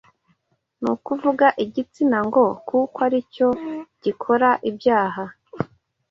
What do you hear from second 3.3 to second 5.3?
cyo gikora ibyaha.